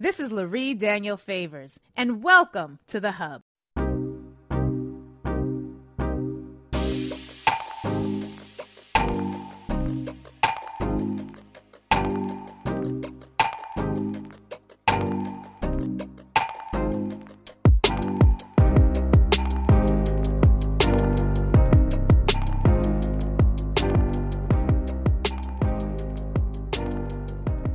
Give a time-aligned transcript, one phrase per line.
[0.00, 3.42] This is Lurie Daniel Favors, and welcome to The Hub.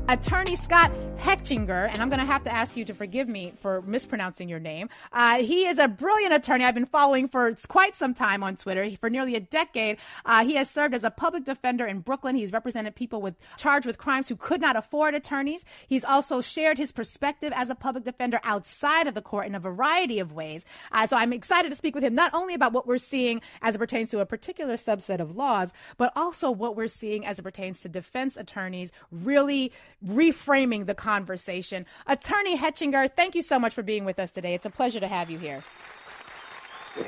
[0.07, 0.89] Attorney Scott
[1.23, 4.59] Hechinger, and I'm going to have to ask you to forgive me for mispronouncing your
[4.59, 4.89] name.
[5.13, 8.89] Uh, he is a brilliant attorney I've been following for quite some time on Twitter.
[8.97, 12.35] For nearly a decade, uh, he has served as a public defender in Brooklyn.
[12.35, 15.63] He's represented people with charged with crimes who could not afford attorneys.
[15.87, 19.59] He's also shared his perspective as a public defender outside of the court in a
[19.61, 20.65] variety of ways.
[20.91, 23.75] Uh, so I'm excited to speak with him not only about what we're seeing as
[23.75, 27.43] it pertains to a particular subset of laws, but also what we're seeing as it
[27.43, 29.71] pertains to defense attorneys really
[30.05, 31.85] reframing the conversation.
[32.07, 34.55] Attorney Hechinger, thank you so much for being with us today.
[34.55, 35.61] It's a pleasure to have you here.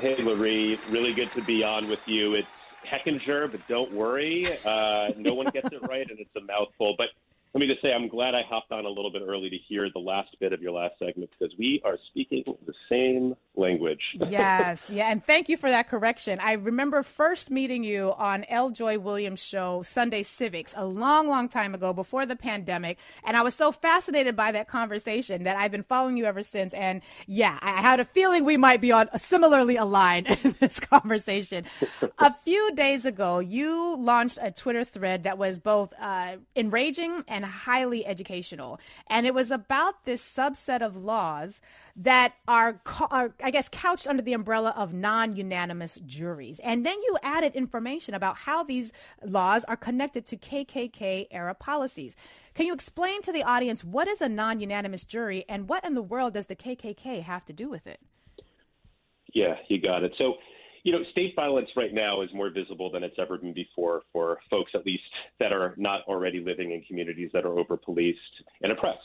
[0.00, 0.78] Hey, Lurie.
[0.92, 2.34] Really good to be on with you.
[2.34, 2.48] It's
[2.84, 4.46] Hechinger, but don't worry.
[4.64, 6.94] Uh, no one gets it right, and it's a mouthful.
[6.96, 7.08] But
[7.56, 9.88] let me just say, I'm glad I hopped on a little bit early to hear
[9.90, 14.02] the last bit of your last segment because we are speaking the same language.
[14.12, 16.38] yes, yeah, and thank you for that correction.
[16.38, 18.68] I remember first meeting you on L.
[18.68, 23.40] Joy Williams' show, Sunday Civics, a long, long time ago before the pandemic, and I
[23.40, 26.74] was so fascinated by that conversation that I've been following you ever since.
[26.74, 30.78] And yeah, I had a feeling we might be on a similarly aligned in this
[30.78, 31.64] conversation.
[32.18, 37.45] a few days ago, you launched a Twitter thread that was both uh, enraging and
[37.46, 38.80] highly educational.
[39.08, 41.60] And it was about this subset of laws
[41.96, 42.80] that are,
[43.10, 46.58] are I guess, couched under the umbrella of non unanimous juries.
[46.60, 48.92] And then you added information about how these
[49.24, 52.16] laws are connected to KKK era policies.
[52.54, 55.94] Can you explain to the audience what is a non unanimous jury and what in
[55.94, 58.00] the world does the KKK have to do with it?
[59.32, 60.12] Yeah, you got it.
[60.16, 60.34] So,
[60.86, 64.38] you know, state violence right now is more visible than it's ever been before for
[64.48, 65.02] folks, at least,
[65.40, 68.20] that are not already living in communities that are over policed
[68.62, 69.00] and oppressed.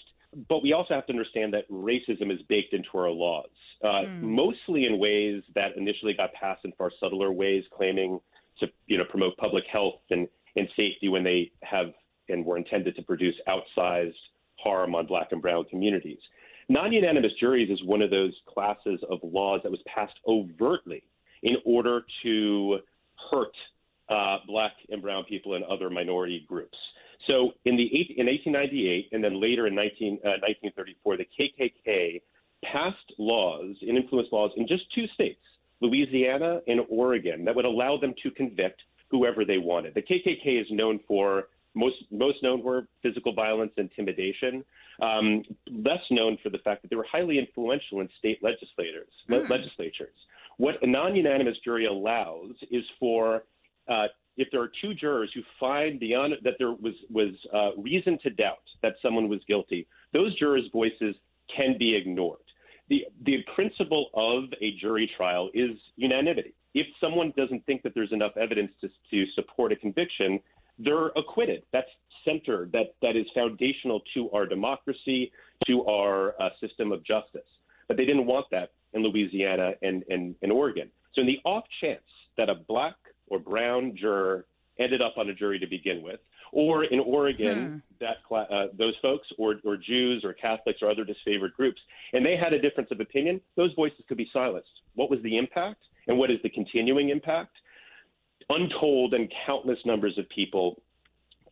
[0.47, 3.49] But we also have to understand that racism is baked into our laws,
[3.83, 4.21] uh, mm.
[4.21, 8.19] mostly in ways that initially got passed in far subtler ways, claiming
[8.59, 11.87] to, you know, promote public health and, and safety when they have
[12.29, 14.13] and were intended to produce outsized
[14.63, 16.19] harm on black and brown communities.
[16.69, 21.01] Non unanimous juries is one of those classes of laws that was passed overtly
[21.43, 22.79] in order to
[23.31, 23.53] hurt
[24.09, 26.77] uh, black and brown people and other minority groups.
[27.27, 27.85] So in the
[28.17, 32.21] in 1898 and then later in 19, uh, 1934, the KKK
[32.63, 35.39] passed laws and influenced laws in just two states,
[35.81, 39.93] Louisiana and Oregon, that would allow them to convict whoever they wanted.
[39.93, 44.63] The KKK is known for most most known for physical violence, intimidation.
[45.01, 49.49] Um, less known for the fact that they were highly influential in state legislators, mm.
[49.49, 50.13] legislatures.
[50.57, 53.43] What a non-unanimous jury allows is for
[53.87, 54.07] uh,
[54.37, 58.29] if there are two jurors who find beyond that there was was uh, reason to
[58.29, 61.15] doubt that someone was guilty, those jurors' voices
[61.55, 62.39] can be ignored.
[62.89, 66.53] The the principle of a jury trial is unanimity.
[66.73, 70.39] If someone doesn't think that there's enough evidence to, to support a conviction,
[70.79, 71.63] they're acquitted.
[71.73, 71.89] That's
[72.23, 75.31] center that that is foundational to our democracy,
[75.67, 77.41] to our uh, system of justice.
[77.87, 80.89] But they didn't want that in Louisiana and, and, and Oregon.
[81.13, 82.01] So, in the off chance
[82.37, 82.95] that a black
[83.27, 84.45] or brown juror
[84.79, 86.19] ended up on a jury to begin with,
[86.51, 88.05] or in Oregon, hmm.
[88.05, 91.79] that uh, those folks, or, or Jews or Catholics or other disfavored groups,
[92.13, 94.69] and they had a difference of opinion, those voices could be silenced.
[94.95, 97.55] What was the impact, and what is the continuing impact?
[98.49, 100.81] Untold and countless numbers of people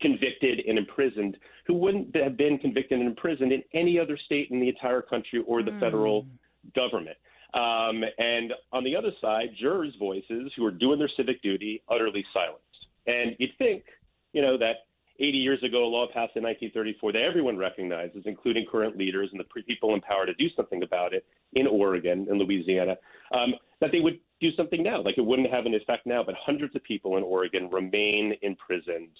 [0.00, 1.36] convicted and imprisoned
[1.66, 5.42] who wouldn't have been convicted and imprisoned in any other state in the entire country
[5.46, 5.80] or the mm.
[5.80, 6.26] federal
[6.74, 7.16] government.
[7.54, 12.24] Um, and on the other side, jurors' voices who are doing their civic duty utterly
[12.32, 12.64] silenced.
[13.06, 13.84] And you'd think,
[14.32, 14.86] you know, that
[15.18, 19.40] 80 years ago, a law passed in 1934 that everyone recognizes, including current leaders and
[19.40, 22.96] the people in power to do something about it in Oregon and Louisiana,
[23.32, 25.02] um, that they would do something now.
[25.02, 29.10] Like it wouldn't have an effect now, but hundreds of people in Oregon remain imprisoned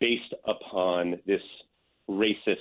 [0.00, 1.42] based upon this
[2.08, 2.56] racist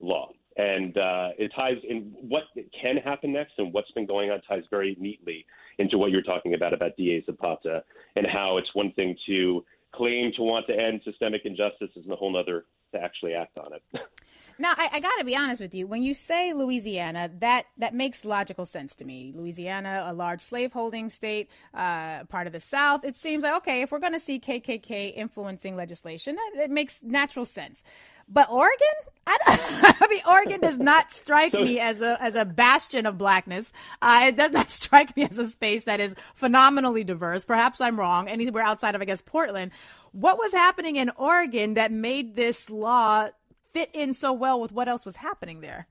[0.00, 0.30] law.
[0.56, 2.42] And uh, it ties in what
[2.80, 5.46] can happen next and what's been going on ties very neatly
[5.78, 7.82] into what you're talking about about DA Zappala
[8.16, 9.64] and how it's one thing to
[9.94, 13.72] claim to want to end systemic injustice is a whole other to actually act on
[13.72, 13.82] it.
[14.58, 15.86] Now, I, I got to be honest with you.
[15.86, 19.32] When you say Louisiana, that that makes logical sense to me.
[19.34, 23.02] Louisiana, a large slaveholding state, uh, part of the South.
[23.02, 27.46] It seems like okay, if we're going to see KKK influencing legislation, it makes natural
[27.46, 27.84] sense.
[28.32, 28.86] But Oregon,
[29.26, 29.36] I,
[30.00, 33.72] I mean, Oregon does not strike so, me as a as a bastion of blackness.
[34.00, 37.44] Uh, it does not strike me as a space that is phenomenally diverse.
[37.44, 38.28] Perhaps I'm wrong.
[38.28, 39.72] Anywhere outside of, I guess, Portland.
[40.12, 43.28] What was happening in Oregon that made this law
[43.72, 45.86] fit in so well with what else was happening there?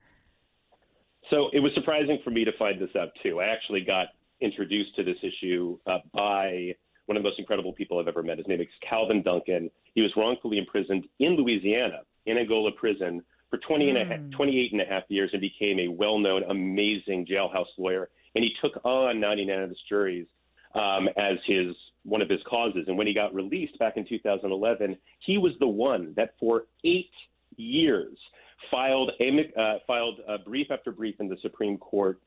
[1.30, 3.40] So it was surprising for me to find this out too.
[3.40, 4.08] I actually got
[4.40, 6.74] introduced to this issue uh, by
[7.06, 8.38] one of the most incredible people I've ever met.
[8.38, 9.70] His name is Calvin Duncan.
[9.94, 14.30] He was wrongfully imprisoned in Louisiana, in Angola prison, for 20 and a hmm.
[14.30, 18.08] 28 and a half years and became a well known, amazing jailhouse lawyer.
[18.34, 20.26] And he took on non unanimous juries
[20.74, 21.74] um, as his
[22.04, 22.84] one of his causes.
[22.86, 27.10] And when he got released back in 2011, he was the one that for eight
[27.56, 28.16] years
[28.70, 32.20] filed a uh, filed a brief after brief in the Supreme Court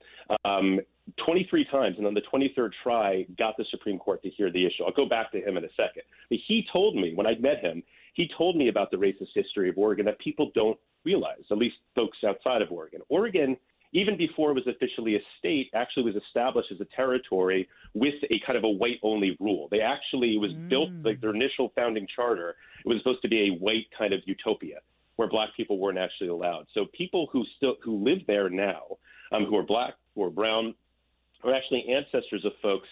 [0.46, 0.80] um,
[1.26, 4.84] 23 times, and on the 23rd try, got the Supreme Court to hear the issue.
[4.86, 6.04] I'll go back to him in a second.
[6.30, 7.84] But he told me when I met him,
[8.14, 11.76] he told me about the racist history of Oregon that people don't realize, at least
[11.96, 13.02] folks outside of Oregon.
[13.10, 13.58] Oregon
[13.94, 18.40] even before it was officially a state, actually was established as a territory with a
[18.46, 19.68] kind of a white only rule.
[19.70, 20.68] They actually was mm.
[20.68, 22.56] built like their initial founding charter.
[22.84, 24.80] It was supposed to be a white kind of utopia
[25.16, 26.66] where black people weren't actually allowed.
[26.74, 28.82] So people who still who live there now,
[29.32, 30.74] um, who are black, who are brown,
[31.44, 32.88] are actually ancestors of folks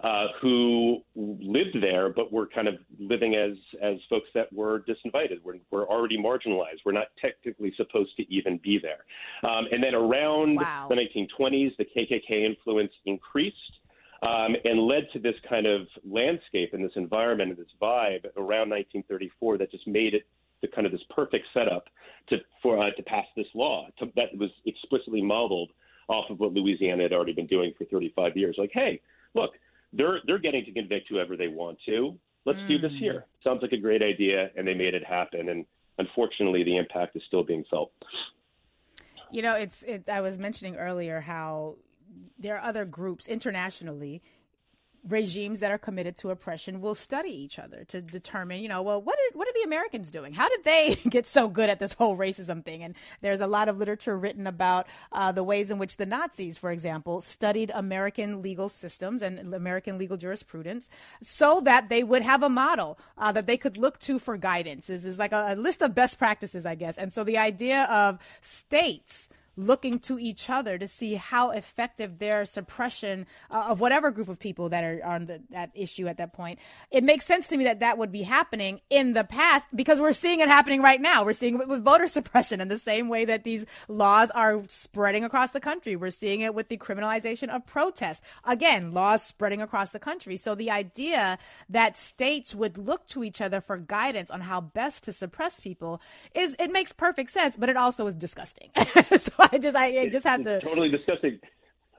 [0.00, 5.42] uh, who lived there but were kind of living as as folks that were disinvited,
[5.42, 9.04] were, were already marginalized, were not technically supposed to even be there.
[9.48, 10.88] Um, and then around wow.
[10.88, 13.56] the 1920s, the KKK influence increased.
[14.22, 18.70] Um, and led to this kind of landscape and this environment and this vibe around
[18.70, 20.22] 1934 that just made it
[20.62, 21.88] the kind of this perfect setup
[22.30, 25.72] to for uh, to pass this law to, that was explicitly modeled
[26.08, 28.56] off of what Louisiana had already been doing for 35 years.
[28.58, 29.00] Like, hey,
[29.34, 29.52] look,
[29.96, 32.18] they're they're getting to convict whoever they want to.
[32.44, 32.68] Let's mm.
[32.68, 33.24] do this here.
[33.40, 33.44] Mm.
[33.44, 35.48] Sounds like a great idea, and they made it happen.
[35.48, 35.64] And
[35.98, 37.92] unfortunately, the impact is still being felt.
[39.30, 39.82] You know, it's.
[39.82, 41.76] It, I was mentioning earlier how
[42.38, 44.22] there are other groups internationally
[45.08, 49.00] regimes that are committed to oppression will study each other to determine, you know, well,
[49.00, 50.32] what are, what are the Americans doing?
[50.32, 52.82] How did they get so good at this whole racism thing?
[52.82, 56.58] And there's a lot of literature written about uh, the ways in which the Nazis,
[56.58, 60.88] for example, studied American legal systems and American legal jurisprudence
[61.22, 64.86] so that they would have a model uh, that they could look to for guidance.
[64.86, 66.98] This is like a, a list of best practices, I guess.
[66.98, 72.44] And so the idea of states looking to each other to see how effective their
[72.44, 76.32] suppression uh, of whatever group of people that are on the, that issue at that
[76.32, 76.58] point.
[76.90, 80.12] It makes sense to me that that would be happening in the past because we're
[80.12, 81.24] seeing it happening right now.
[81.24, 85.24] We're seeing it with voter suppression in the same way that these laws are spreading
[85.24, 85.96] across the country.
[85.96, 88.24] We're seeing it with the criminalization of protest.
[88.44, 90.36] Again, laws spreading across the country.
[90.36, 95.04] So the idea that states would look to each other for guidance on how best
[95.04, 96.00] to suppress people
[96.34, 98.70] is it makes perfect sense, but it also is disgusting.
[99.18, 101.38] so I just I, I just have to totally disgusting.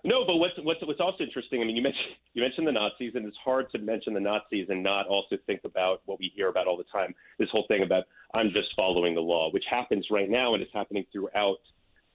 [0.04, 1.62] No, but what's what's what's also interesting?
[1.62, 4.68] I mean, you mentioned you mentioned the Nazis, and it's hard to mention the Nazis
[4.70, 7.14] and not also think about what we hear about all the time.
[7.40, 10.74] This whole thing about I'm just following the law, which happens right now, and it's
[10.74, 11.58] happening throughout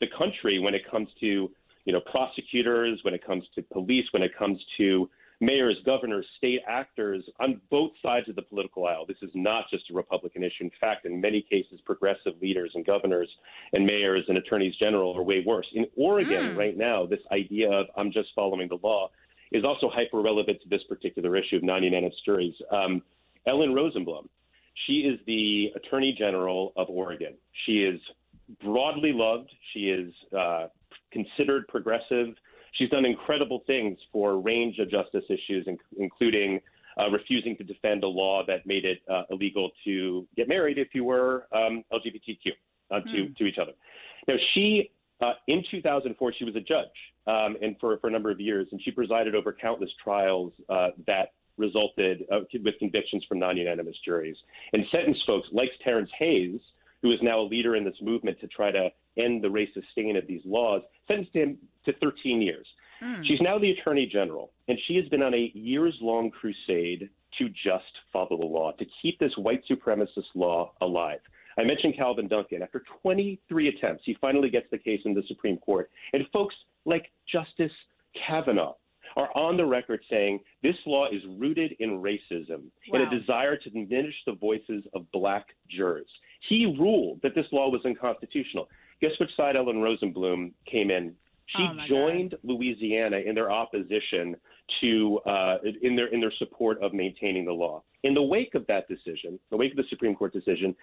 [0.01, 1.51] the country when it comes to
[1.85, 5.09] you know prosecutors, when it comes to police, when it comes to
[5.41, 9.07] mayors, governors, state actors on both sides of the political aisle.
[9.07, 10.65] This is not just a Republican issue.
[10.65, 13.29] In fact, in many cases, progressive leaders and governors
[13.73, 15.67] and mayors and attorneys general are way worse.
[15.75, 16.57] In Oregon, mm.
[16.57, 19.11] right now, this idea of I'm just following the law
[19.53, 22.55] is also hyper relevant to this particular issue of 99 juries.
[22.71, 23.03] Um,
[23.47, 24.29] Ellen Rosenblum,
[24.87, 27.35] she is the Attorney General of Oregon.
[27.65, 28.01] She is
[28.63, 29.51] broadly loved.
[29.73, 30.67] She is uh,
[31.11, 32.35] considered progressive.
[32.73, 35.67] She's done incredible things for a range of justice issues,
[35.99, 36.61] including
[36.99, 40.89] uh, refusing to defend a law that made it uh, illegal to get married if
[40.95, 42.53] you were um, LGBTQ
[42.91, 43.37] uh, to, mm.
[43.37, 43.73] to each other.
[44.29, 46.87] Now, she, uh, in 2004, she was a judge
[47.27, 50.89] um, and for, for a number of years, and she presided over countless trials uh,
[51.07, 54.37] that resulted uh, with convictions from non unanimous juries
[54.73, 56.61] and sentenced folks like Terrence Hayes
[57.03, 60.17] who is now a leader in this movement to try to end the racist stain
[60.17, 62.67] of these laws, sentenced him to 13 years.
[63.03, 63.27] Mm.
[63.27, 67.49] She's now the attorney general, and she has been on a years long crusade to
[67.49, 71.21] just follow the law, to keep this white supremacist law alive.
[71.59, 72.63] I mentioned Calvin Duncan.
[72.63, 75.91] After 23 attempts, he finally gets the case in the Supreme Court.
[76.13, 76.55] And folks
[76.85, 77.73] like Justice
[78.27, 78.75] Kavanaugh
[79.17, 83.01] are on the record saying this law is rooted in racism wow.
[83.01, 86.09] and a desire to diminish the voices of black jurors.
[86.49, 88.69] He ruled that this law was unconstitutional.
[89.01, 91.15] Guess which side Ellen Rosenblum came in?
[91.57, 92.41] She oh joined God.
[92.45, 94.37] Louisiana in their opposition
[94.81, 97.83] to uh, in their in their support of maintaining the law.
[98.05, 100.75] In the wake of that decision, the wake of the Supreme Court decision,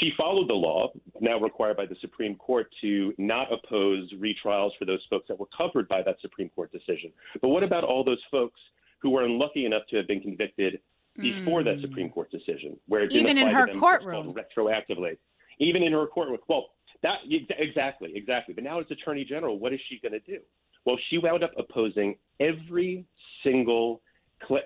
[0.00, 4.84] she followed the law now required by the Supreme Court to not oppose retrials for
[4.84, 7.12] those folks that were covered by that Supreme Court decision.
[7.40, 8.60] But what about all those folks
[8.98, 10.80] who were unlucky enough to have been convicted
[11.18, 11.64] before mm.
[11.64, 15.16] that Supreme Court decision, where it even in her courtroom retroactively,
[15.58, 16.38] even in her courtroom?
[16.48, 16.66] Well,
[17.02, 17.18] that
[17.58, 18.54] exactly, exactly.
[18.54, 20.38] But now as Attorney General, what is she going to do?
[20.84, 23.04] Well, she wound up opposing every
[23.44, 24.00] single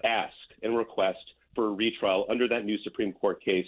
[0.04, 1.18] ask and request
[1.54, 3.66] for a retrial under that new Supreme Court case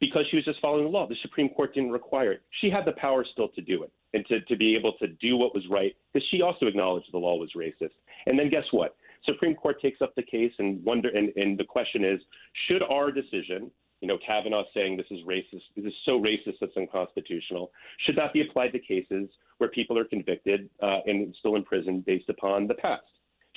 [0.00, 1.06] because she was just following the law.
[1.06, 2.42] The Supreme Court didn't require it.
[2.60, 5.36] She had the power still to do it and to, to be able to do
[5.36, 7.92] what was right because she also acknowledged the law was racist.
[8.26, 8.96] And then guess what?
[9.24, 12.20] Supreme Court takes up the case and wonder and, and the question is,
[12.66, 13.70] should our decision
[14.04, 17.72] you know, Kavanaugh saying this is racist, this is so racist that's unconstitutional,
[18.04, 22.04] should that be applied to cases where people are convicted uh, and still in prison
[22.06, 23.00] based upon the past.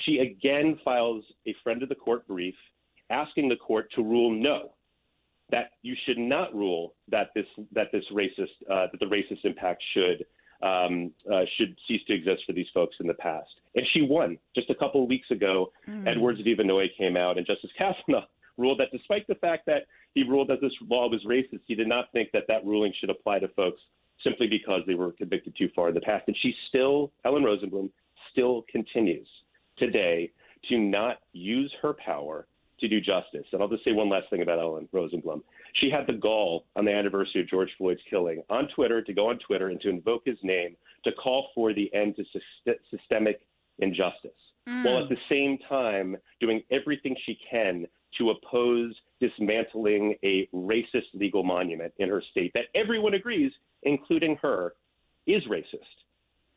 [0.05, 2.55] She again files a friend of the court brief
[3.09, 4.71] asking the court to rule no,
[5.49, 9.83] that you should not rule that this that this racist uh, that the racist impact
[9.93, 10.25] should
[10.65, 13.49] um, uh, should cease to exist for these folks in the past.
[13.77, 15.71] And she won just a couple of weeks ago.
[15.87, 16.07] Mm.
[16.07, 16.55] Edwards v.
[16.55, 18.25] Vannoy came out, and Justice Kavanaugh
[18.57, 19.83] ruled that despite the fact that
[20.15, 23.11] he ruled that this law was racist, he did not think that that ruling should
[23.11, 23.79] apply to folks
[24.23, 26.23] simply because they were convicted too far in the past.
[26.25, 27.91] And she still, Ellen Rosenblum,
[28.31, 29.27] still continues
[29.77, 30.31] today
[30.69, 32.47] to not use her power
[32.79, 33.45] to do justice.
[33.51, 35.41] And I'll just say one last thing about Ellen Rosenblum.
[35.75, 39.29] She had the gall on the anniversary of George Floyd's killing on Twitter to go
[39.29, 42.23] on Twitter and to invoke his name to call for the end to
[42.89, 43.41] systemic
[43.79, 44.31] injustice,
[44.67, 44.85] mm.
[44.85, 47.85] while at the same time doing everything she can
[48.17, 53.51] to oppose dismantling a racist legal monument in her state that everyone agrees,
[53.83, 54.73] including her,
[55.25, 56.03] is racist.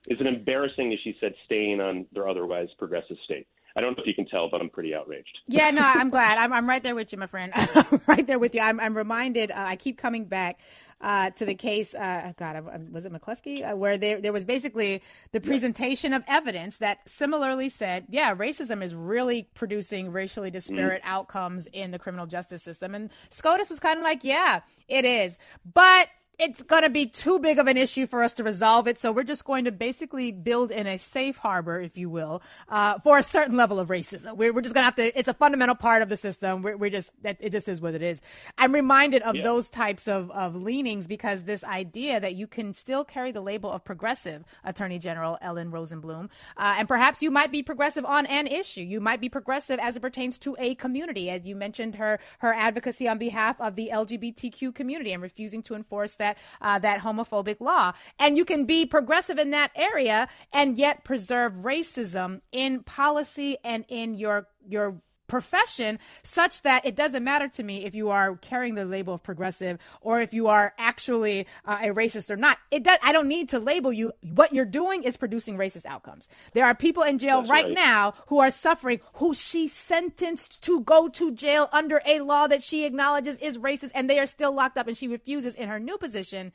[0.09, 3.47] Is an embarrassing, as she said, stain on their otherwise progressive state.
[3.77, 5.39] I don't know if you can tell, but I'm pretty outraged.
[5.47, 6.39] Yeah, no, I'm glad.
[6.39, 7.53] I'm, I'm right there with you, my friend.
[8.07, 8.61] right there with you.
[8.61, 9.51] I'm, I'm reminded.
[9.51, 10.61] Uh, I keep coming back
[11.01, 11.95] uh, to the case.
[11.95, 16.79] Uh, God, was it McCleskey, uh, where there there was basically the presentation of evidence
[16.79, 21.13] that similarly said, yeah, racism is really producing racially disparate mm-hmm.
[21.13, 22.95] outcomes in the criminal justice system.
[22.95, 26.09] And SCOTUS was kind of like, yeah, it is, but
[26.41, 28.99] it's going to be too big of an issue for us to resolve it.
[28.99, 32.99] So we're just going to basically build in a safe harbor, if you will, uh,
[33.01, 34.37] for a certain level of racism.
[34.37, 36.63] We're, we're just going to have to, it's a fundamental part of the system.
[36.63, 38.23] We're, we're just, it just is what it is.
[38.57, 39.43] I'm reminded of yeah.
[39.43, 43.71] those types of, of leanings because this idea that you can still carry the label
[43.71, 48.47] of progressive, Attorney General Ellen Rosenblum, uh, and perhaps you might be progressive on an
[48.47, 48.83] issue.
[48.83, 52.55] You might be progressive as it pertains to a community, as you mentioned her, her
[52.55, 57.01] advocacy on behalf of the LGBTQ community and refusing to enforce that that uh, that
[57.01, 57.93] homophobic law.
[58.19, 63.85] And you can be progressive in that area and yet preserve racism in policy and
[63.89, 68.75] in your your profession such that it doesn't matter to me if you are carrying
[68.75, 72.59] the label of progressive or if you are actually uh, a racist or not.
[72.71, 72.99] It does.
[73.03, 74.13] I don't need to label you.
[74.35, 76.29] What you're doing is producing racist outcomes.
[76.53, 80.81] There are people in jail right, right, now who are suffering, who she sentenced to
[80.81, 84.53] go to jail under a law that she acknowledges is racist, and they are still
[84.53, 86.53] locked up, and she refuses in her new position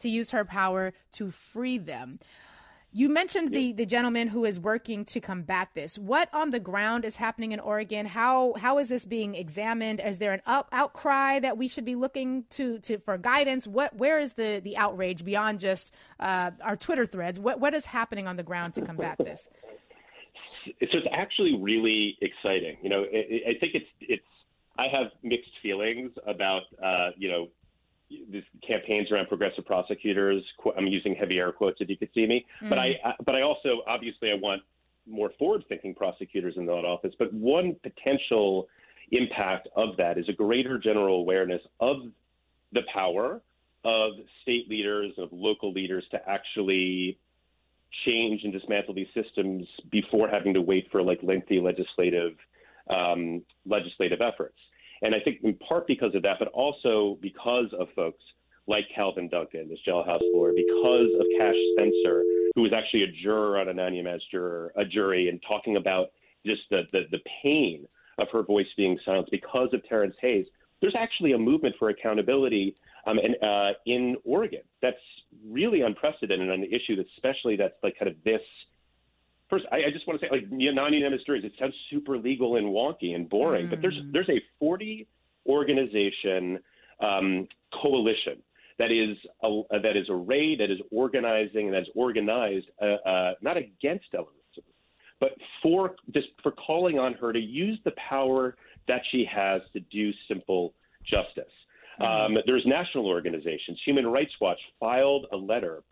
[0.00, 2.18] to use her power to free them.
[2.92, 5.96] You mentioned the, the gentleman who is working to combat this.
[5.96, 8.04] What on the ground is happening in Oregon?
[8.04, 10.00] How how is this being examined?
[10.04, 13.66] Is there an up, outcry that we should be looking to, to for guidance?
[13.66, 17.38] What where is the, the outrage beyond just uh, our Twitter threads?
[17.38, 19.48] What what is happening on the ground to combat this?
[20.64, 22.76] So it's actually really exciting.
[22.82, 24.22] You know, I think it's it's
[24.76, 27.48] I have mixed feelings about uh, you know
[28.10, 30.42] these campaigns around progressive prosecutors.
[30.76, 32.68] I'm using heavy air quotes if you could see me, mm.
[32.68, 34.62] but I but I also obviously I want
[35.06, 37.14] more forward-thinking prosecutors in that office.
[37.18, 38.68] But one potential
[39.12, 41.96] impact of that is a greater general awareness of
[42.72, 43.40] the power
[43.84, 44.12] of
[44.42, 47.18] state leaders of local leaders to actually
[48.04, 52.32] change and dismantle these systems before having to wait for like lengthy legislative
[52.88, 54.58] um, legislative efforts.
[55.02, 58.22] And I think in part because of that, but also because of folks
[58.66, 62.22] like Calvin Duncan, this jailhouse lawyer, because of Cash Spencer,
[62.54, 66.08] who was actually a juror on a non-unanimous juror, a jury, and talking about
[66.44, 67.86] just the, the, the pain
[68.18, 70.46] of her voice being silenced because of Terrence Hayes.
[70.80, 72.74] There's actually a movement for accountability
[73.06, 74.96] um, and, uh, in Oregon that's
[75.48, 78.42] really unprecedented on the issue, that's especially that's like kind of this–
[79.50, 82.66] first, I, I just want to say, like non-unanimous juries, it sounds super legal and
[82.66, 83.70] wonky and boring, mm.
[83.70, 84.12] but there's mm.
[84.12, 85.06] there's a 40
[85.46, 86.58] organization
[87.00, 87.46] um,
[87.82, 88.42] coalition
[88.78, 93.32] that is a, that is arrayed, that is organizing, and that is organized uh, uh,
[93.42, 94.34] not against Ellen
[95.20, 98.56] but for just for calling on her to use the power
[98.88, 101.52] that she has to do simple justice.
[102.00, 102.36] Mm-hmm.
[102.36, 103.78] Um, there's national organizations.
[103.84, 105.82] Human Rights Watch filed a letter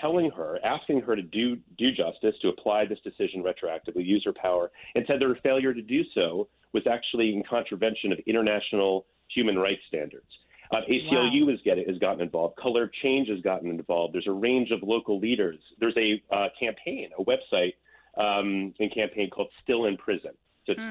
[0.00, 4.32] telling her, asking her to do do justice, to apply this decision retroactively, use her
[4.32, 9.06] power, and said that her failure to do so was actually in contravention of international
[9.28, 10.26] human rights standards.
[10.72, 11.50] Uh, ACLU wow.
[11.50, 12.56] has, get, has gotten involved.
[12.56, 14.14] Color Change has gotten involved.
[14.14, 15.58] There's a range of local leaders.
[15.78, 17.74] There's a uh, campaign, a website
[18.16, 20.32] um, and campaign called Still in Prison.
[20.66, 20.90] So mm.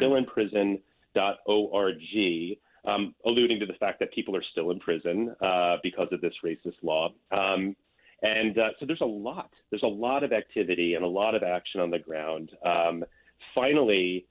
[1.15, 6.21] stillinprison.org, um, alluding to the fact that people are still in prison uh, because of
[6.21, 7.09] this racist law.
[7.31, 7.75] Um,
[8.21, 9.51] and uh, so there's a lot.
[9.69, 12.51] There's a lot of activity and a lot of action on the ground.
[12.65, 13.03] Um,
[13.53, 14.25] finally,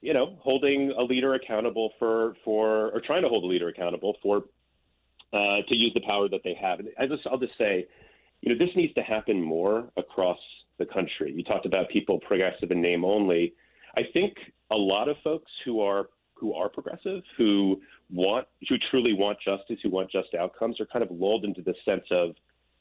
[0.00, 4.16] you know, holding a leader accountable for for or trying to hold a leader accountable
[4.22, 4.44] for
[5.34, 6.78] uh, to use the power that they have.
[6.78, 7.88] And I just, I'll just say,
[8.40, 10.38] you know, this needs to happen more across
[10.78, 11.32] the country.
[11.32, 13.54] You talked about people progressive in name only.
[13.96, 14.34] I think
[14.70, 17.80] a lot of folks who are who are progressive, who
[18.12, 21.76] want who truly want justice, who want just outcomes, are kind of lulled into this
[21.84, 22.34] sense of,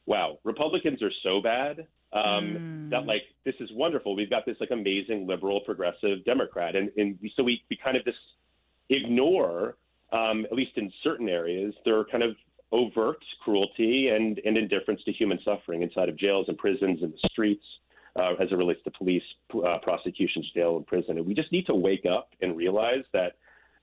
[0.05, 2.89] wow, Republicans are so bad um, mm.
[2.91, 4.15] that like this is wonderful.
[4.15, 8.03] We've got this like amazing liberal progressive Democrat, and and so we we kind of
[8.03, 8.17] just
[8.89, 9.75] ignore,
[10.11, 12.35] um, at least in certain areas, their kind of
[12.71, 17.29] overt cruelty and, and indifference to human suffering inside of jails and prisons and the
[17.29, 17.63] streets
[18.15, 19.23] uh, as it relates to police,
[19.55, 21.17] uh, prosecutions, jail, and prison.
[21.17, 23.33] And we just need to wake up and realize that,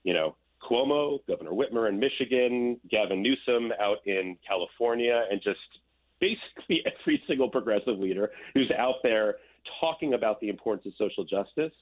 [0.03, 5.59] you know, Cuomo, Governor Whitmer in Michigan, Gavin Newsom out in California, and just
[6.21, 9.35] basically every single progressive leader who's out there
[9.79, 11.73] talking about the importance of social justice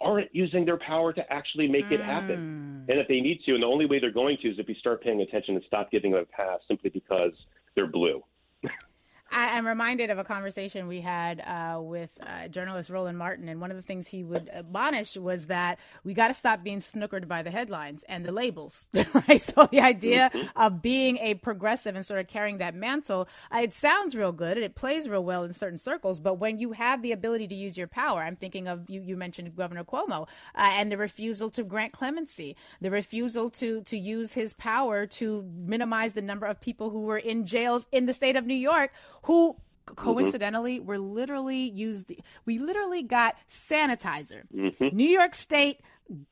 [0.00, 2.84] aren't using their power to actually make it happen.
[2.86, 2.92] Mm.
[2.92, 4.76] And if they need to, and the only way they're going to is if we
[4.78, 7.32] start paying attention and stop giving them a pass simply because
[7.74, 8.22] they're blue.
[9.30, 13.60] I, am reminded of a conversation we had uh, with uh, journalist Roland Martin, and
[13.60, 17.28] one of the things he would admonish was that we got to stop being snookered
[17.28, 18.86] by the headlines and the labels,
[19.28, 19.40] right?
[19.40, 23.74] So the idea of being a progressive and sort of carrying that mantle, uh, it
[23.74, 27.02] sounds real good and it plays real well in certain circles, but when you have
[27.02, 29.00] the ability to use your power, I'm thinking of you.
[29.00, 33.98] You mentioned Governor Cuomo uh, and the refusal to grant clemency, the refusal to to
[33.98, 38.12] use his power to minimize the number of people who were in jails in the
[38.12, 38.92] state of New York
[39.26, 39.94] who mm-hmm.
[39.94, 40.88] coincidentally mm-hmm.
[40.88, 42.12] were literally used
[42.44, 44.96] we literally got sanitizer mm-hmm.
[44.96, 45.80] new york state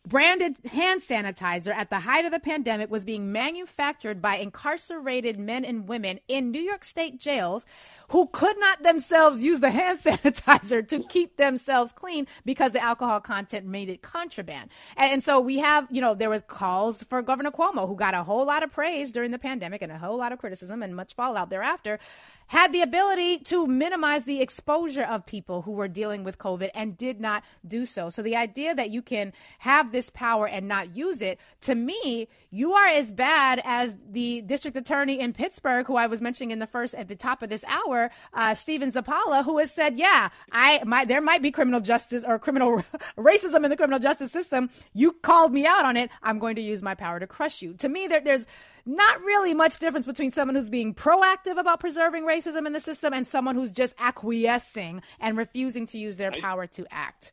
[0.06, 5.64] branded hand sanitizer at the height of the pandemic was being manufactured by incarcerated men
[5.64, 7.66] and women in New York State jails
[8.10, 13.20] who could not themselves use the hand sanitizer to keep themselves clean because the alcohol
[13.20, 14.70] content made it contraband.
[14.96, 18.22] And, so we have, you know, there was calls for Governor Cuomo who got a
[18.22, 21.14] whole lot of praise during the pandemic and a whole lot of criticism and much
[21.14, 21.98] fallout thereafter
[22.48, 26.96] had the ability to minimize the exposure of people who were dealing with COVID and
[26.96, 28.10] did not do so.
[28.10, 29.32] So the idea that you can
[29.64, 34.42] have this power and not use it, to me, you are as bad as the
[34.42, 37.48] district attorney in Pittsburgh, who I was mentioning in the first at the top of
[37.48, 41.81] this hour, uh, Steven Zappala, who has said, "Yeah, I might there might be criminal
[41.81, 42.85] justice or criminal
[43.16, 44.68] racism in the criminal justice system.
[44.92, 46.11] You called me out on it.
[46.22, 48.44] I'm going to use my power to crush you." To me, there, there's
[48.85, 53.14] not really much difference between someone who's being proactive about preserving racism in the system
[53.14, 57.33] and someone who's just acquiescing and refusing to use their power to act.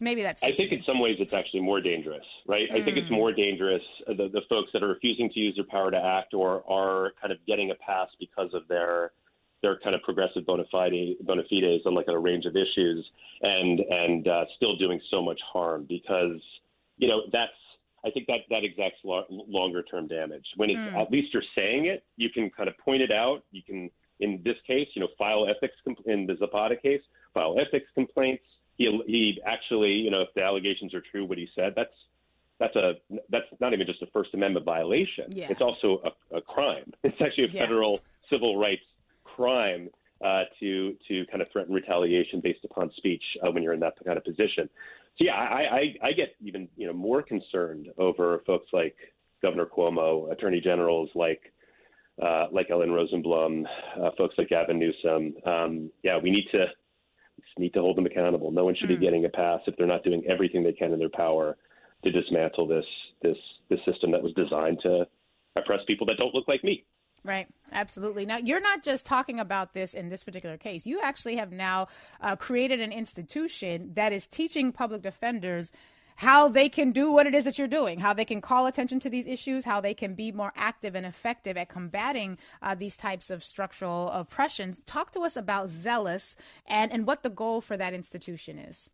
[0.00, 0.42] Maybe that's.
[0.42, 0.78] I think me.
[0.78, 2.68] in some ways it's actually more dangerous, right?
[2.70, 2.80] Mm.
[2.80, 3.16] I think it's mm.
[3.16, 6.34] more dangerous uh, the, the folks that are refusing to use their power to act
[6.34, 9.12] or are kind of getting a pass because of their
[9.62, 13.04] their kind of progressive bona, fide, bona fides on like a range of issues
[13.40, 16.40] and and uh, still doing so much harm because
[16.98, 17.56] you know that's
[18.04, 20.44] I think that that exacts lo- longer term damage.
[20.56, 21.00] When it's mm.
[21.00, 23.42] at least you're saying it, you can kind of point it out.
[23.50, 27.00] You can, in this case, you know, file ethics compl- in the Zappala case,
[27.32, 28.44] file ethics complaints.
[28.76, 31.94] He he actually, you know, if the allegations are true, what he said, that's
[32.58, 32.94] that's a
[33.30, 35.26] that's not even just a First Amendment violation.
[35.30, 35.48] Yeah.
[35.50, 36.92] It's also a, a crime.
[37.04, 37.60] It's actually a yeah.
[37.66, 38.84] federal civil rights
[39.24, 39.90] crime
[40.24, 43.94] uh, to to kind of threaten retaliation based upon speech uh, when you're in that
[44.04, 44.68] kind of position.
[45.18, 48.96] So yeah, I, I, I get even you know more concerned over folks like
[49.42, 51.52] Governor Cuomo, attorney generals like
[52.22, 53.64] uh, like Ellen Rosenblum,
[54.00, 55.34] uh, folks like Gavin Newsom.
[55.44, 56.66] Um, yeah, we need to
[57.58, 58.50] need to hold them accountable.
[58.50, 58.98] No one should mm.
[58.98, 61.56] be getting a pass if they're not doing everything they can in their power
[62.04, 62.84] to dismantle this
[63.22, 63.36] this
[63.70, 65.06] this system that was designed to
[65.56, 66.84] oppress people that don't look like me.
[67.24, 68.26] Right, absolutely.
[68.26, 70.86] Now, you're not just talking about this in this particular case.
[70.86, 71.88] You actually have now
[72.20, 75.72] uh, created an institution that is teaching public defenders
[76.16, 79.00] how they can do what it is that you're doing, how they can call attention
[79.00, 82.96] to these issues, how they can be more active and effective at combating uh, these
[82.96, 84.80] types of structural oppressions.
[84.80, 88.90] Talk to us about Zealous and, and what the goal for that institution is.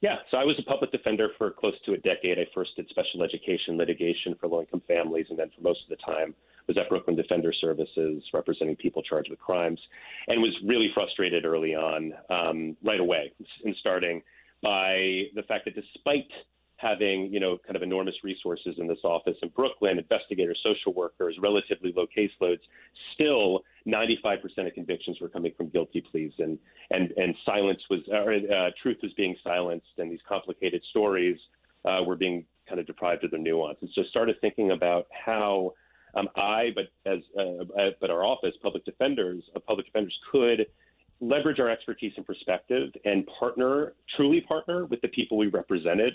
[0.00, 2.38] Yeah, so I was a public defender for close to a decade.
[2.38, 5.90] I first did special education litigation for low income families, and then for most of
[5.90, 6.34] the time
[6.66, 9.78] was at Brooklyn Defender Services representing people charged with crimes,
[10.28, 13.32] and was really frustrated early on, um, right away,
[13.64, 14.22] in starting
[14.62, 16.28] by the fact that despite
[16.80, 21.36] having, you know, kind of enormous resources in this office in Brooklyn, investigators, social workers,
[21.40, 22.60] relatively low caseloads,
[23.14, 26.58] still 95% of convictions were coming from guilty pleas, and
[26.90, 31.38] and and silence was, or uh, truth was being silenced, and these complicated stories
[31.84, 33.78] uh, were being kind of deprived of their nuance.
[33.80, 35.74] And so started thinking about how
[36.14, 40.66] um, I, but as uh, but our office, public defenders, uh, public defenders could
[41.20, 46.14] leverage our expertise and perspective and partner, truly partner with the people we represented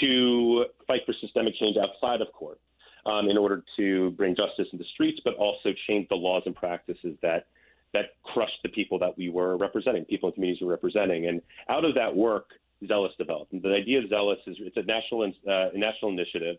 [0.00, 2.60] to fight for systemic change outside of court
[3.06, 6.54] um, in order to bring justice in the streets, but also change the laws and
[6.54, 7.46] practices that
[7.92, 11.28] that crushed the people that we were representing, people and communities we were representing.
[11.28, 12.46] And out of that work,
[12.88, 13.52] Zealous developed.
[13.52, 16.56] And the idea of Zealous is it's a national uh, a national initiative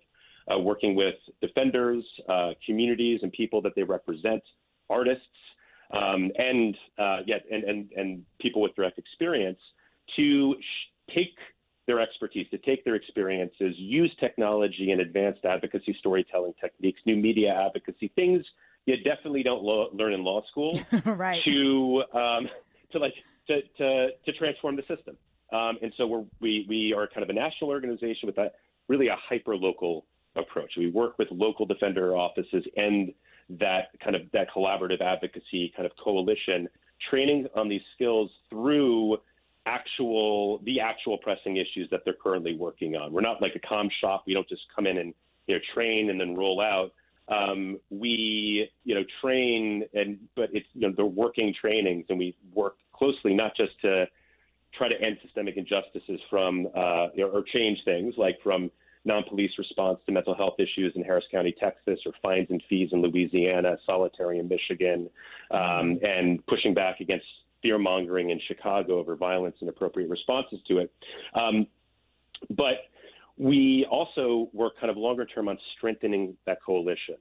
[0.51, 4.41] uh, working with defenders, uh, communities, and people that they represent,
[4.89, 5.25] artists,
[5.91, 9.59] um, and, uh, yeah, and, and, and people with direct experience
[10.15, 11.37] to sh- take
[11.87, 17.53] their expertise, to take their experiences, use technology and advanced advocacy storytelling techniques, new media
[17.53, 18.43] advocacy, things
[18.85, 21.41] you definitely don't lo- learn in law school, right?
[21.45, 22.47] To um,
[22.91, 23.13] to like
[23.47, 25.17] to, to to transform the system.
[25.51, 28.51] Um, and so we're, we we are kind of a national organization with a
[28.87, 30.73] really a hyper local approach.
[30.77, 33.13] We work with local defender offices and
[33.49, 36.67] that kind of that collaborative advocacy kind of coalition,
[37.09, 39.17] training on these skills through
[39.65, 43.11] actual the actual pressing issues that they're currently working on.
[43.11, 44.23] We're not like a com shop.
[44.27, 45.13] We don't just come in and
[45.47, 46.91] you know train and then roll out.
[47.27, 52.35] Um, we you know train and but it's you know they're working trainings and we
[52.53, 54.05] work closely not just to
[54.73, 58.69] try to end systemic injustices from uh, or change things like from
[59.05, 63.01] non-police response to mental health issues in Harris County, Texas, or fines and fees in
[63.01, 65.09] Louisiana, solitary in Michigan,
[65.51, 67.25] um, and pushing back against
[67.61, 70.93] fear mongering in Chicago over violence and appropriate responses to it.
[71.33, 71.67] Um,
[72.49, 72.89] but
[73.37, 77.15] we also work kind of longer term on strengthening that coalition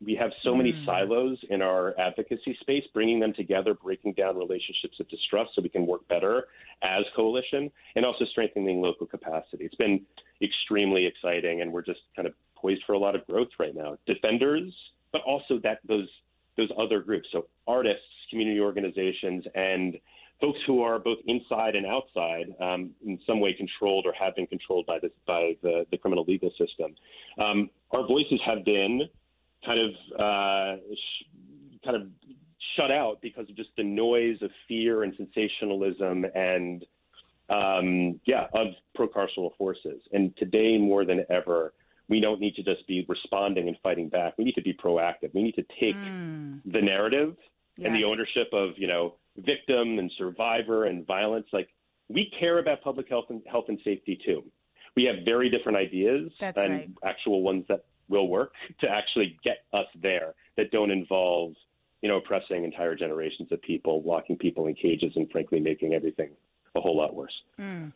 [0.00, 0.84] we have so many mm.
[0.84, 5.68] silos in our advocacy space, bringing them together, breaking down relationships of distrust so we
[5.68, 6.44] can work better
[6.82, 9.64] as coalition, and also strengthening local capacity.
[9.64, 10.00] It's been
[10.42, 13.96] extremely exciting, and we're just kind of poised for a lot of growth right now.
[14.06, 14.72] Defenders,
[15.12, 16.08] but also that those
[16.56, 19.98] those other groups, so artists, community organizations, and
[20.40, 24.46] folks who are both inside and outside, um, in some way controlled or have been
[24.46, 26.94] controlled by the by the, the criminal legal system.
[27.38, 29.02] Um, our voices have been
[29.64, 31.24] kind of uh, sh-
[31.84, 32.08] kind of
[32.76, 36.84] shut out because of just the noise of fear and sensationalism and
[37.48, 40.02] um, yeah of procarceral forces.
[40.12, 41.72] And today more than ever,
[42.08, 44.34] we don't need to just be responding and fighting back.
[44.38, 45.34] We need to be proactive.
[45.34, 46.60] We need to take mm.
[46.64, 47.36] the narrative
[47.76, 47.86] yes.
[47.86, 51.46] and the ownership of you know victim and survivor and violence.
[51.52, 51.68] Like
[52.08, 54.44] we care about public health and health and safety too.
[54.94, 56.90] We have very different ideas That's and right.
[57.04, 61.52] actual ones that will work to actually get us there that don't involve
[62.02, 66.30] you know oppressing entire generations of people locking people in cages and frankly making everything
[66.76, 67.92] a whole lot worse mm.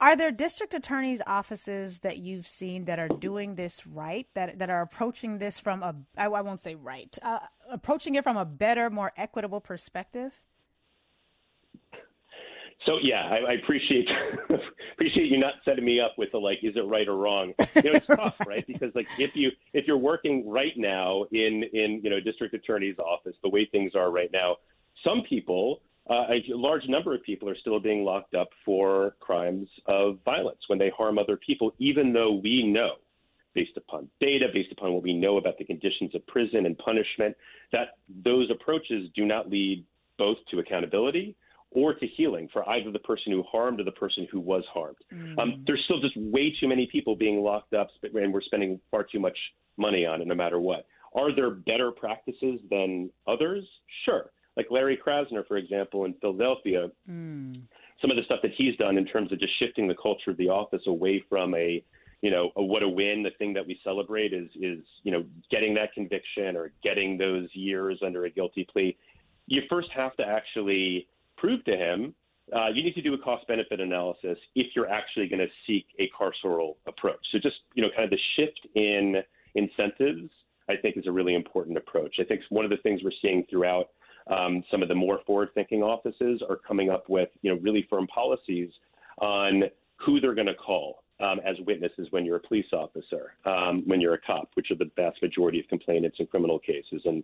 [0.00, 4.70] Are there district attorneys' offices that you've seen that are doing this right, that that
[4.70, 8.46] are approaching this from a I, I won't say right, uh, approaching it from a
[8.46, 10.32] better, more equitable perspective?
[12.86, 14.08] So yeah, I, I appreciate
[14.94, 17.52] appreciate you not setting me up with the like, is it right or wrong?
[17.76, 18.66] You know, it's tough, right?
[18.66, 22.98] Because like if you if you're working right now in in you know district attorney's
[22.98, 24.56] office, the way things are right now,
[25.04, 29.68] some people, uh, a large number of people are still being locked up for crimes
[29.86, 32.94] of violence when they harm other people, even though we know,
[33.54, 37.36] based upon data, based upon what we know about the conditions of prison and punishment,
[37.70, 39.84] that those approaches do not lead
[40.18, 41.36] both to accountability
[41.70, 44.96] or to healing for either the person who harmed or the person who was harmed.
[45.12, 45.38] Mm.
[45.38, 49.04] Um, there's still just way too many people being locked up, and we're spending far
[49.04, 49.38] too much
[49.76, 50.86] money on it, no matter what.
[51.14, 53.64] Are there better practices than others?
[54.04, 54.30] Sure.
[54.56, 57.60] Like Larry Krasner, for example, in Philadelphia, mm.
[58.00, 60.36] some of the stuff that he's done in terms of just shifting the culture of
[60.36, 61.82] the office away from a
[62.22, 63.22] you know, a, what a win.
[63.22, 67.48] The thing that we celebrate is is you know getting that conviction or getting those
[67.54, 68.96] years under a guilty plea.
[69.46, 71.08] You first have to actually
[71.38, 72.14] prove to him
[72.54, 75.86] uh, you need to do a cost benefit analysis if you're actually going to seek
[75.98, 77.20] a carceral approach.
[77.32, 79.16] So just you know, kind of the shift in
[79.54, 80.30] incentives,
[80.68, 82.16] I think, is a really important approach.
[82.18, 83.90] I think one of the things we're seeing throughout
[84.30, 88.06] um, some of the more forward-thinking offices are coming up with you know really firm
[88.06, 88.70] policies
[89.18, 89.64] on
[89.96, 94.00] who they're going to call um, as witnesses when you're a police officer, um, when
[94.00, 97.22] you're a cop, which are the vast majority of complainants in criminal cases, and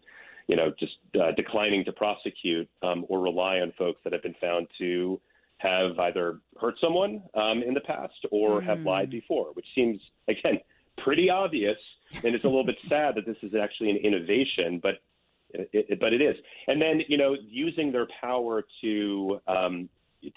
[0.49, 4.37] you know just uh, declining to prosecute um, or rely on folks that have been
[4.41, 5.21] found to
[5.59, 8.65] have either hurt someone um, in the past or mm.
[8.65, 10.61] have lied before, which seems again
[10.99, 11.79] pretty obvious,
[12.25, 15.01] and it's a little bit sad that this is actually an innovation, but
[15.51, 16.37] it, it, but it is.
[16.69, 19.89] And then you know using their power to um,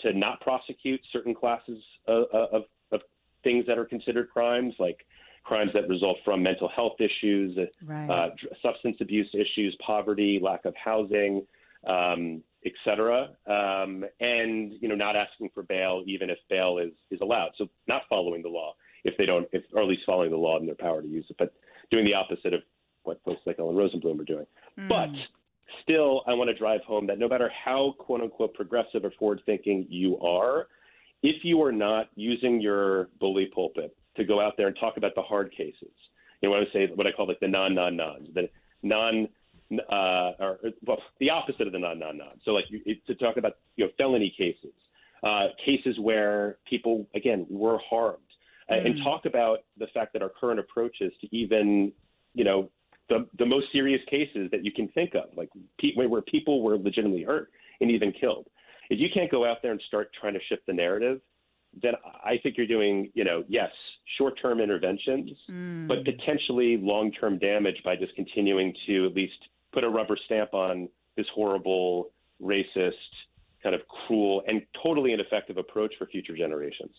[0.01, 3.01] to not prosecute certain classes of, of, of
[3.43, 5.05] things that are considered crimes, like
[5.43, 8.09] crimes that result from mental health issues, right.
[8.09, 8.29] uh,
[8.61, 11.45] substance abuse issues, poverty, lack of housing,
[11.87, 16.91] um, et cetera, um, and you know not asking for bail even if bail is
[17.09, 17.51] is allowed.
[17.57, 20.59] So not following the law if they don't, if, or at least following the law
[20.59, 21.53] in their power to use it, but
[21.89, 22.61] doing the opposite of
[23.03, 24.45] what folks like Ellen Rosenblum are doing.
[24.77, 24.89] Mm.
[24.89, 25.09] But
[25.83, 29.41] still, I want to drive home that no matter how quote unquote progressive or forward
[29.45, 30.67] thinking you are,
[31.23, 35.15] if you are not using your bully pulpit to go out there and talk about
[35.15, 35.91] the hard cases,
[36.41, 38.49] you know what I say, what I call like the non non nons, the
[38.83, 39.27] non
[39.91, 42.39] uh, or well, the opposite of the non non non.
[42.43, 44.73] So like you, to talk about you know felony cases,
[45.23, 48.17] uh, cases where people again were harmed,
[48.71, 48.85] mm.
[48.85, 51.91] and talk about the fact that our current approaches to even
[52.33, 52.69] you know
[53.09, 56.77] the, the most serious cases that you can think of, like pe- where people were
[56.77, 58.47] legitimately hurt and even killed.
[58.89, 61.21] If you can't go out there and start trying to shift the narrative,
[61.81, 61.93] then
[62.23, 63.69] I think you're doing, you know, yes,
[64.17, 65.87] short-term interventions, mm.
[65.87, 69.37] but potentially long-term damage by just continuing to at least
[69.71, 72.09] put a rubber stamp on this horrible,
[72.41, 72.93] racist,
[73.61, 76.91] kind of cruel, and totally ineffective approach for future generations.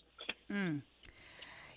[0.49, 0.81] Mm.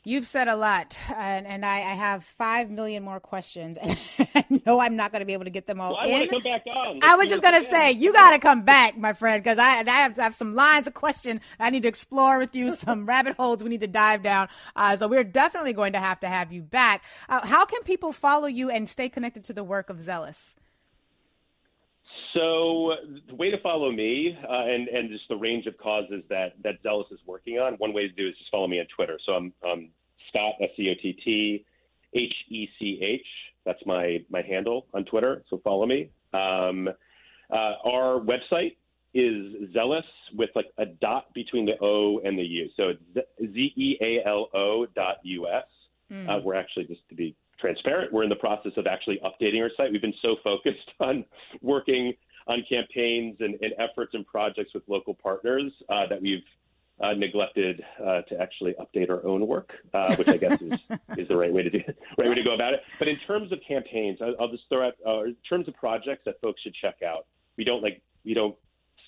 [0.07, 3.79] You've said a lot, and, and I, I, have five million more questions.
[4.19, 6.07] And I know I'm not going to be able to get them all well, I
[6.07, 6.29] in.
[6.29, 7.01] come back on.
[7.03, 9.81] I was just going to say, you got to come back, my friend, because I,
[9.81, 13.07] I have, I, have, some lines of question I need to explore with you, some
[13.07, 14.49] rabbit holes we need to dive down.
[14.77, 17.05] Uh, so we're definitely going to have to have you back.
[17.29, 20.57] Uh, how can people follow you and stay connected to the work of Zealous?
[22.35, 22.95] So
[23.29, 26.75] the way to follow me uh, and and just the range of causes that that
[26.83, 27.75] Zealous is working on.
[27.75, 29.19] One way to do is just follow me on Twitter.
[29.25, 29.91] So I'm, I'm
[30.29, 31.65] Scott S C O T T
[32.15, 33.27] H E C H.
[33.65, 35.45] That's my my handle on Twitter.
[35.49, 36.11] So follow me.
[36.33, 36.89] Um,
[37.51, 38.77] uh, our website
[39.15, 40.05] is zealous
[40.37, 42.69] with like a dot between the O and the U.
[42.77, 45.65] So it's Z E A L O dot U S.
[46.13, 46.29] Mm.
[46.29, 48.13] Uh, we're actually just to be transparent.
[48.13, 49.93] We're in the process of actually updating our site.
[49.93, 51.25] We've been so focused on
[51.63, 52.13] working
[52.47, 56.43] on campaigns and, and efforts and projects with local partners uh, that we've
[57.01, 60.79] uh, neglected uh, to actually update our own work, uh, which I guess is,
[61.19, 61.81] is the right way to do
[62.19, 62.83] right way to go about it.
[62.99, 66.23] But in terms of campaigns, I'll, I'll just throw out uh, in terms of projects
[66.27, 67.27] that folks should check out.
[67.57, 68.55] We don't like we don't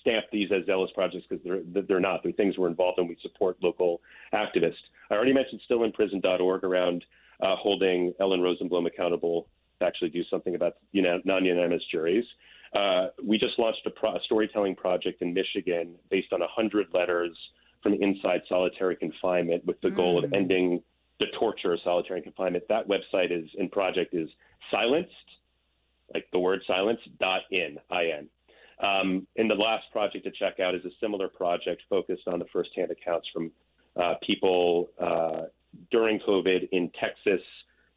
[0.01, 2.23] stamp these as zealous projects because they're they're not.
[2.23, 3.07] They're things we're involved in.
[3.07, 4.01] We support local
[4.33, 4.75] activists.
[5.09, 7.05] I already mentioned stillinprison.org around
[7.41, 9.47] uh, holding Ellen Rosenblum accountable
[9.79, 12.25] to actually do something about you know, non-unanimous juries.
[12.77, 17.35] Uh, we just launched a, pro- a, storytelling project in Michigan based on 100 letters
[17.81, 19.95] from inside solitary confinement with the mm.
[19.95, 20.35] goal of mm.
[20.35, 20.83] ending
[21.19, 22.63] the torture of solitary confinement.
[22.69, 24.29] That website is and project is
[24.69, 25.09] silenced,
[26.13, 28.27] like the word silence, dot in, I-N.
[28.79, 32.45] Um, and the last project to check out is a similar project focused on the
[32.53, 33.51] firsthand accounts from
[33.99, 35.45] uh, people uh,
[35.89, 37.41] during COVID in Texas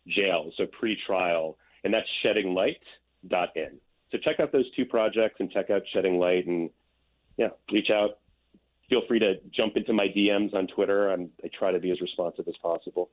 [0.08, 3.78] jails, so pre-trial, and that's sheddinglight.in.
[4.10, 6.70] So check out those two projects and check out Shedding Light and
[7.36, 8.18] yeah, reach out.
[8.88, 11.10] Feel free to jump into my DMs on Twitter.
[11.10, 13.10] and I try to be as responsive as possible.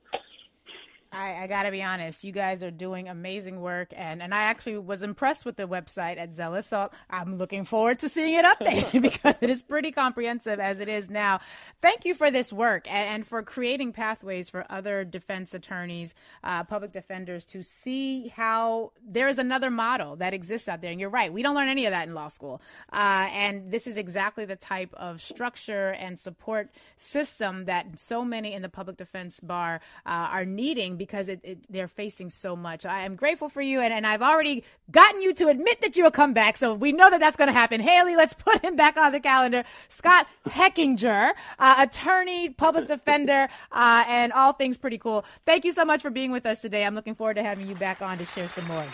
[1.12, 4.42] I, I got to be honest, you guys are doing amazing work, and, and I
[4.42, 8.44] actually was impressed with the website at Zealous, so I'm looking forward to seeing it
[8.44, 11.40] updated because it is pretty comprehensive as it is now.
[11.80, 16.64] Thank you for this work and, and for creating pathways for other defense attorneys, uh,
[16.64, 20.90] public defenders to see how there is another model that exists out there.
[20.90, 22.60] And you're right, we don't learn any of that in law school,
[22.92, 28.52] uh, and this is exactly the type of structure and support system that so many
[28.52, 32.84] in the public defense bar uh, are needing because it, it, they're facing so much.
[32.84, 36.10] I am grateful for you, and, and I've already gotten you to admit that you'll
[36.10, 36.56] come back.
[36.56, 37.80] So we know that that's going to happen.
[37.80, 39.64] Haley, let's put him back on the calendar.
[39.88, 45.24] Scott Hechinger, uh, attorney, public defender, uh, and all things pretty cool.
[45.46, 46.84] Thank you so much for being with us today.
[46.84, 48.84] I'm looking forward to having you back on to share some more.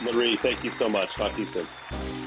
[0.00, 1.10] Lurie, thank you so much.
[1.10, 2.17] Talk to you soon.